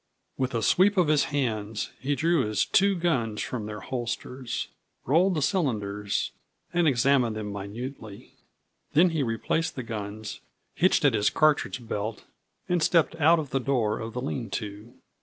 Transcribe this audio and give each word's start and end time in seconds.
With 0.35 0.55
a 0.55 0.63
sweep 0.63 0.97
of 0.97 1.09
his 1.09 1.25
hands 1.25 1.91
he 1.99 2.15
drew 2.15 2.43
his 2.43 2.65
two 2.65 2.95
guns 2.95 3.39
from 3.39 3.67
their 3.67 3.81
holsters, 3.81 4.69
rolled 5.05 5.35
the 5.35 5.43
cylinders 5.43 6.31
and 6.73 6.87
examined 6.87 7.35
them 7.35 7.51
minutely. 7.53 8.33
Then 8.93 9.11
he 9.11 9.21
replaced 9.21 9.75
the 9.75 9.83
guns, 9.83 10.39
hitched 10.73 11.05
at 11.05 11.13
his 11.13 11.29
cartridge 11.29 11.87
belt, 11.87 12.23
and 12.67 12.81
stepped 12.81 13.13
out 13.17 13.37
of 13.37 13.51
the 13.51 13.59
door 13.59 13.99
of 13.99 14.13
the 14.13 14.21
lean 14.21 14.49
to. 14.49 14.95